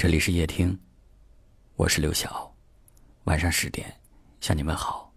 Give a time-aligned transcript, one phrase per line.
[0.00, 0.78] 这里是夜听，
[1.74, 2.54] 我是刘晓。
[3.24, 3.92] 晚上十点
[4.40, 5.12] 向你们好。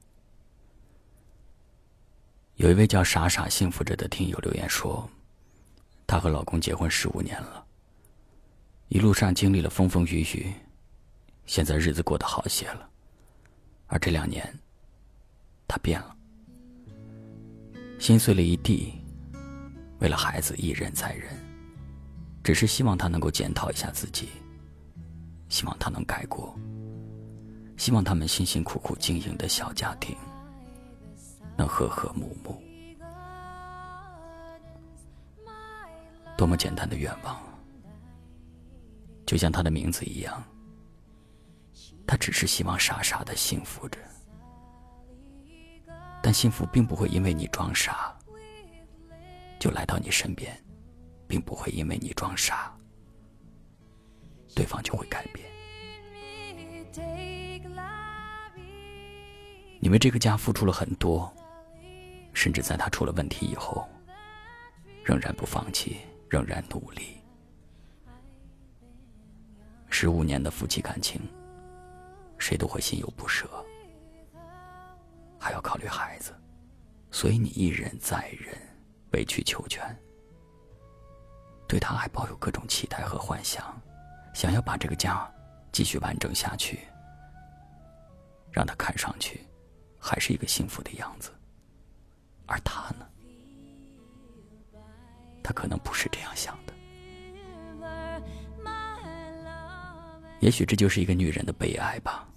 [2.55, 5.07] 有一位叫“傻傻幸福着”的听友留言说，
[6.07, 7.63] 她和老公结婚十五年了，
[8.87, 10.51] 一路上经历了风风雨雨，
[11.45, 12.89] 现在日子过得好些了。
[13.85, 14.51] 而这两年，
[15.67, 16.17] 她变了，
[17.99, 18.99] 心碎了一地，
[19.99, 21.29] 为了孩子一忍再忍，
[22.43, 24.29] 只是希望他能够检讨一下自己。
[25.51, 26.57] 希望他能改过。
[27.77, 30.15] 希望他们辛辛苦苦经营的小家庭
[31.57, 32.59] 能和和睦睦。
[36.37, 37.39] 多么简单的愿望，
[39.25, 40.41] 就像他的名字一样，
[42.07, 43.99] 他只是希望傻傻的幸福着。
[46.23, 48.15] 但幸福并不会因为你装傻
[49.59, 50.55] 就来到你身边，
[51.27, 52.75] 并不会因为你装傻。
[54.55, 55.49] 对方就会改变。
[59.79, 61.31] 你为这个家付出了很多，
[62.33, 63.87] 甚至在他出了问题以后，
[65.03, 65.97] 仍然不放弃，
[66.29, 67.17] 仍然努力。
[69.89, 71.19] 十五年的夫妻感情，
[72.37, 73.47] 谁都会心有不舍，
[75.39, 76.33] 还要考虑孩子，
[77.09, 78.55] 所以你一忍再忍，
[79.13, 79.83] 委曲求全，
[81.67, 83.81] 对他还抱有各种期待和幻想。
[84.33, 85.29] 想要把这个家
[85.71, 86.79] 继续完整下去，
[88.51, 89.45] 让他看上去
[89.99, 91.31] 还是一个幸福的样子，
[92.45, 93.05] 而他呢，
[95.43, 96.73] 他可能不是这样想的。
[100.39, 102.27] 也许这就是一个女人的悲哀吧。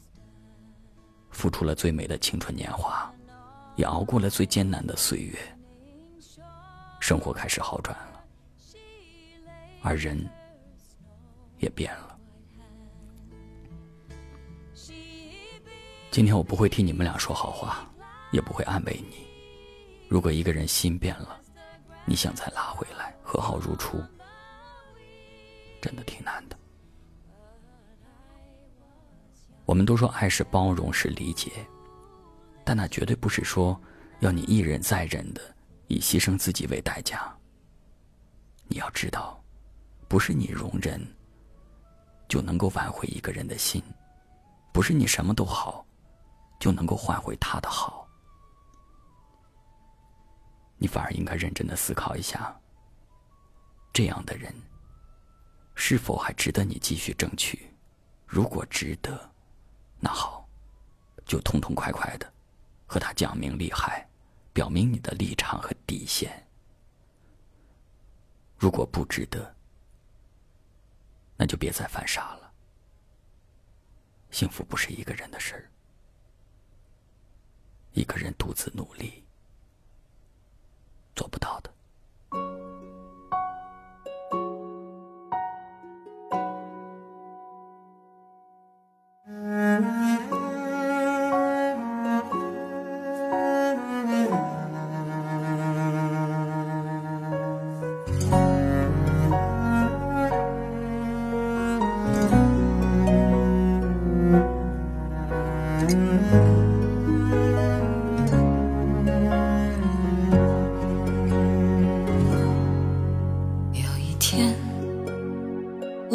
[1.31, 3.13] 付出了最美的青春年华，
[3.77, 5.39] 也熬过了最艰难的岁月，
[7.01, 8.25] 生活开始好转了，
[9.83, 10.25] 而人。
[11.65, 12.19] 也变了。
[16.11, 17.91] 今天我不会替你们俩说好话，
[18.31, 19.27] 也不会安慰你。
[20.09, 21.41] 如果一个人心变了，
[22.05, 23.99] 你想再拉回来和好如初，
[25.81, 26.57] 真的挺难的。
[29.65, 31.51] 我们都说爱是包容，是理解，
[32.63, 33.81] 但那绝对不是说
[34.21, 35.41] 要你一忍再忍的，
[35.89, 37.35] 以牺牲自己为代价。
[38.69, 39.43] 你要知道，
[40.07, 41.01] 不是你容忍。
[42.35, 43.81] 就能够挽回一个人的心，
[44.73, 45.87] 不是你什么都好，
[46.59, 48.09] 就能够换回他的好。
[50.77, 52.53] 你反而应该认真的思考一下，
[53.93, 54.53] 这样的人
[55.77, 57.73] 是否还值得你继续争取？
[58.27, 59.31] 如果值得，
[60.01, 60.45] 那好，
[61.25, 62.29] 就痛痛快快的
[62.85, 64.05] 和他讲明利害，
[64.53, 66.45] 表明你的立场和底线。
[68.59, 69.55] 如果不值得，
[71.37, 72.53] 那就别再犯傻了。
[74.31, 75.71] 幸福不是一个人的事儿，
[77.93, 79.25] 一个人独自努力
[81.17, 81.74] 做不到的。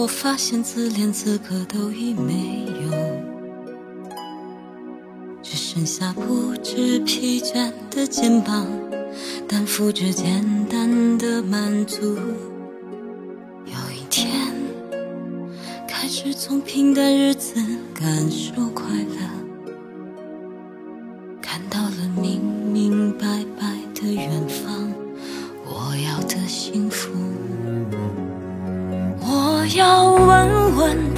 [0.10, 2.92] 发现自怜资格都已没有，
[5.42, 8.68] 只剩下不知疲倦的肩膀，
[9.48, 12.18] 担负着简单的满足。
[13.66, 14.30] 有一天，
[15.88, 17.56] 开始从平淡日子
[17.94, 19.74] 感受快乐，
[21.42, 24.92] 看到了明明白白的远方，
[25.66, 27.10] 我要的幸福。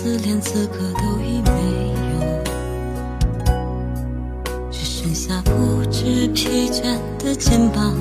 [0.00, 1.50] 思念此刻都已没
[2.12, 2.20] 有，
[4.70, 7.96] 只剩下不知疲倦的肩膀，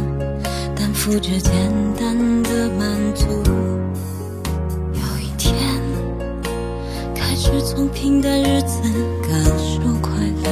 [0.75, 1.51] 担负着简
[1.99, 3.25] 单的满足。
[4.93, 5.55] 有一天，
[7.15, 8.79] 开始从平淡日子
[9.23, 10.11] 感受快
[10.43, 10.51] 乐，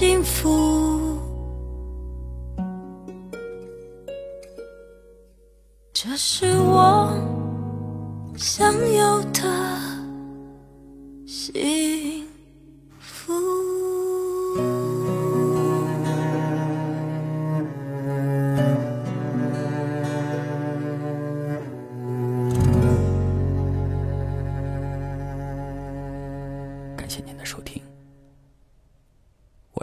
[0.00, 1.18] 幸福，
[5.92, 7.12] 这是我
[8.34, 9.42] 想要的
[11.26, 11.52] 幸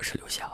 [0.08, 0.47] 只留下，